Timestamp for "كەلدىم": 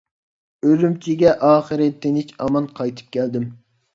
3.19-3.49